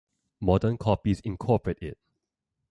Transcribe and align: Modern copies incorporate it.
Modern 0.39 0.79
copies 0.79 1.19
incorporate 1.19 1.77
it. 1.83 1.99